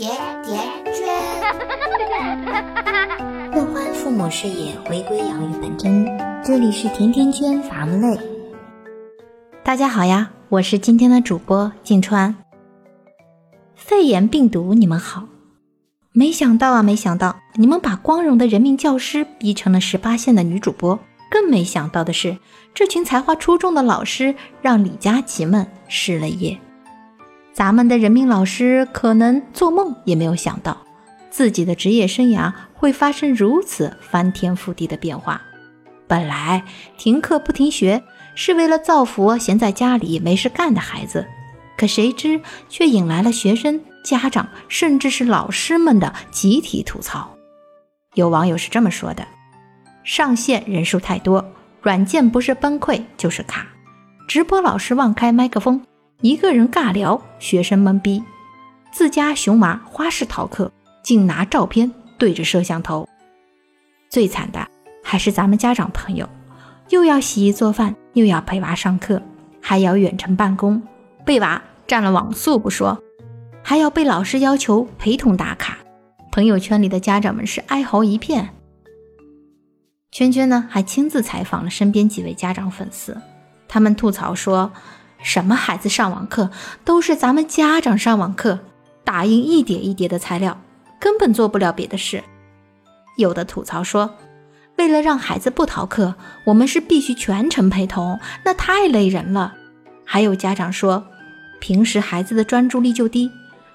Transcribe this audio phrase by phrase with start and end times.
[0.00, 0.10] 甜
[0.42, 0.58] 甜
[0.94, 1.06] 圈。
[3.52, 6.06] 乐欢父母事业，回归养育本真。
[6.42, 8.18] 这里是甜甜圈伐木累。
[9.62, 12.34] 大家好呀，我是今天的主播静川。
[13.74, 15.24] 肺炎病毒，你们好。
[16.12, 20.98] 没想到啊，没想到你们把光荣的人民教师逼成了十八线的女主播。
[21.30, 22.38] 更没想到的是，
[22.72, 26.58] 这群才华出众的老师让李佳琦们失了业。
[27.60, 30.78] 咱们的人民老师可能做梦也没有想到，
[31.28, 35.42] 自己的职业生涯会发生如此翻天覆地的变化。
[36.08, 36.64] 本来
[36.96, 38.02] 停课不停学
[38.34, 41.26] 是为了造福闲在家里没事干的孩子，
[41.76, 42.40] 可谁知
[42.70, 47.36] 却引来了学生、家长，甚至是老师们的集体吐槽。
[48.14, 49.22] 有网友是这么说的。
[50.02, 51.44] 上线人数太多，
[51.82, 53.66] 软件不是崩溃就是卡。
[54.26, 55.84] 直播老师忘开麦克风，
[56.22, 58.22] 一个人尬聊，学生懵逼。
[58.92, 60.70] 自家熊娃花式逃课，
[61.02, 63.08] 竟拿照片对着摄像头。
[64.10, 64.68] 最惨的
[65.02, 66.28] 还是咱们家长朋友，
[66.90, 69.22] 又要洗衣做饭，又要陪娃上课，
[69.62, 70.82] 还要远程办公，
[71.24, 73.02] 被娃占了网速不说，
[73.62, 75.78] 还要被老师要求陪同打卡。
[76.30, 78.50] 朋友圈里的家长们是哀嚎一片。
[80.12, 83.16] 圈圈呢，还亲自采访了身边几位家长粉丝，
[83.66, 84.70] 他们吐槽说
[85.22, 86.50] ：“什么孩子上网课，
[86.84, 88.60] 都是咱们家长上网课，
[89.04, 90.60] 打印一叠一叠的材料，
[90.98, 92.24] 根本做不了别的事。”
[93.16, 94.14] 有的吐槽说
[94.78, 96.14] ：“为了让孩子不逃课，
[96.46, 99.54] 我们是必须全程陪同，那太累人了。”
[100.06, 101.06] 还有家长说
[101.60, 103.30] ：“平时孩子的专注力就低，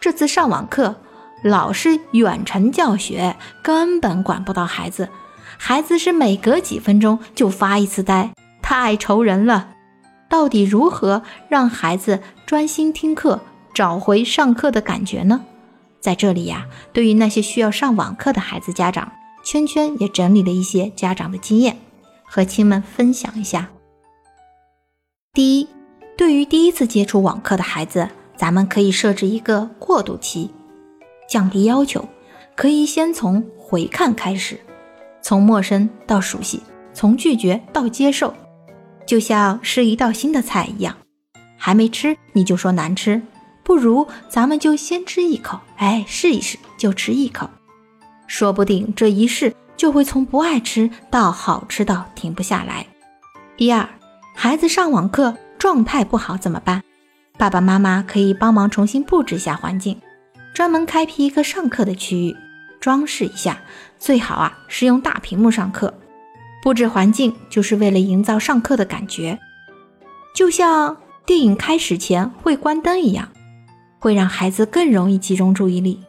[0.00, 0.96] 这次上网课，
[1.44, 5.08] 老师远程教学，根本管不到孩子。”
[5.56, 9.70] 孩子是每隔几分钟就发一次呆，太愁人了。
[10.28, 13.40] 到底如何让孩子专心听课，
[13.74, 15.44] 找回上课的感觉呢？
[16.00, 19.10] 在这里呀，对于那些需要上网课的孩子家长，
[19.42, 21.76] 圈圈也整理了一些家长的经验，
[22.24, 23.70] 和亲们分享一下。
[25.32, 25.68] 第一，
[26.16, 30.50] 对于第一次接触网课的孩子，咱们可以设置一个过渡期，
[31.28, 32.06] 降低要求，
[32.54, 34.60] 可以先从回看开始。
[35.20, 36.62] 从陌生到熟悉，
[36.94, 38.32] 从拒绝到接受，
[39.08, 40.94] 就像是一道新的菜一样，
[41.56, 43.22] 还没吃你就说难吃，
[43.62, 47.48] 不如咱们就先吃一口，哎，试一试就吃一口，
[48.26, 52.86] 说不定这一试就会从不爱吃到好吃到停不下来。
[53.56, 53.88] 第二，
[54.34, 56.82] 孩子上网课状态不好怎么办？
[57.38, 59.98] 爸爸妈妈可以帮忙重新布置一下环境，
[60.52, 62.36] 专门开辟一个上课的区域。
[62.78, 63.58] 装饰一下，
[63.98, 65.94] 最好啊是用大屏幕上课。
[66.62, 69.38] 布置环境就是为了营造上课的感觉，
[70.34, 73.28] 就像电影开始前会关灯一样，
[73.98, 76.00] 会让孩子更容易集中注意力。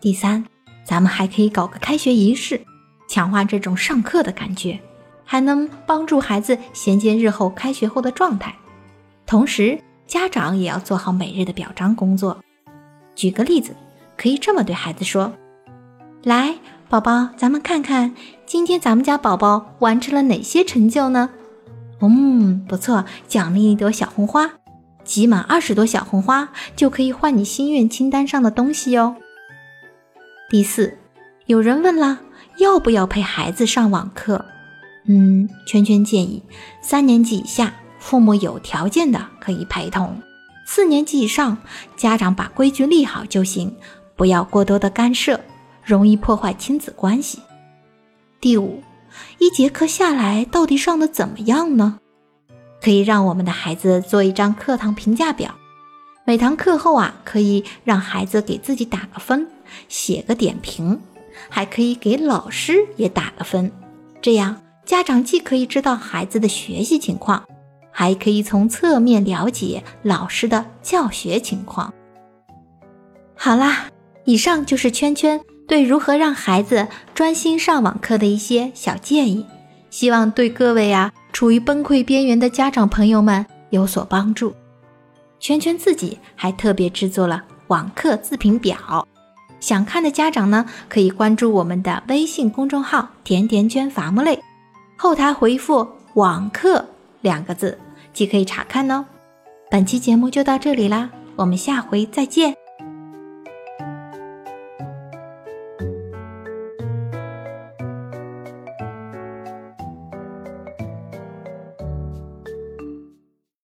[0.00, 0.44] 第三，
[0.84, 2.60] 咱们还可以搞个开学仪式，
[3.08, 4.80] 强化这种上课的感觉，
[5.24, 8.54] 还能帮助孩子衔接日后开学后的状态。
[9.26, 12.42] 同时，家长也要做好每日的表彰工作。
[13.14, 13.76] 举个例子，
[14.16, 15.32] 可以这么对孩子说。
[16.22, 16.54] 来，
[16.90, 21.30] 宝宝，咱们看看今天咱们家宝宝完成了哪些成就呢？
[22.00, 24.50] 嗯，不错，奖励一朵小红花，
[25.04, 29.14] 集满二十朵小红花就可以换你心愿清单上的东西哟。
[30.50, 30.98] 第四，
[31.46, 32.18] 有人问了，
[32.58, 34.44] 要不要陪孩子上网课？
[35.06, 36.42] 嗯，圈圈建议，
[36.82, 40.20] 三年级以下父母有条件的可以陪同，
[40.66, 41.56] 四年级以上
[41.96, 43.72] 家长把规矩立好就行，
[44.16, 45.40] 不要过多的干涉。
[45.90, 47.40] 容易破坏亲子关系。
[48.40, 48.80] 第五，
[49.40, 51.98] 一节课下来到底上的怎么样呢？
[52.80, 55.52] 可以让我们的孩子做一张课堂评价表，
[56.24, 59.48] 每堂课后啊，可以让孩子给自己打个分，
[59.88, 61.00] 写个点评，
[61.48, 63.72] 还可以给老师也打个分。
[64.22, 67.44] 这样家长既可以知道孩子的学习情况，
[67.90, 71.92] 还可以从侧面了解老师的教学情况。
[73.34, 73.90] 好啦，
[74.24, 75.40] 以上就是圈圈。
[75.70, 79.46] 对如何让孩子专心上网课的一些小建议，
[79.88, 84.52] 希望对各位啊处于崩溃边缘的家长朋友们有所帮助。
[85.38, 89.06] 圈圈自己还特别制作了网课自评表，
[89.60, 94.42] 想看的家长呢可以关注我们的微信公众号“甜甜圈伐木累”，
[94.98, 96.84] 后台回复“网课”
[97.22, 97.78] 两个字
[98.12, 99.04] 即可以查看哦。
[99.70, 102.59] 本期节目就到这里啦，我们下回再见。